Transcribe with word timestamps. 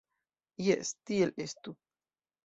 Jes, 0.67 0.89
tiel 1.09 1.33
estu. 1.45 1.75